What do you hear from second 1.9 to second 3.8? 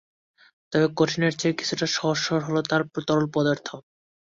সহজ সরল হলো তরল পদার্থ।